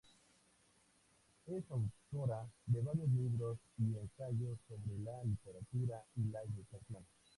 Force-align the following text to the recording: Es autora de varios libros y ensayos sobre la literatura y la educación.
Es 1.45 1.63
autora 1.69 2.49
de 2.65 2.81
varios 2.81 3.07
libros 3.11 3.59
y 3.77 3.95
ensayos 3.97 4.57
sobre 4.67 4.97
la 5.03 5.23
literatura 5.23 6.03
y 6.15 6.23
la 6.23 6.41
educación. 6.41 7.05